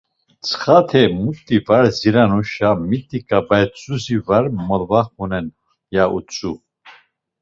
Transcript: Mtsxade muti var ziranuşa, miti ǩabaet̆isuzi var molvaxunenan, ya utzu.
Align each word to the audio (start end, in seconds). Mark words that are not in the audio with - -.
Mtsxade 0.39 1.01
muti 1.21 1.57
var 1.65 1.85
ziranuşa, 1.97 2.69
miti 2.89 3.19
ǩabaet̆isuzi 3.27 4.17
var 4.27 4.45
molvaxunenan, 4.67 5.45
ya 5.95 6.03
utzu. 6.17 6.53